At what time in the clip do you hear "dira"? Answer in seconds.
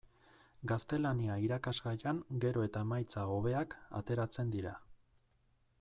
4.57-4.75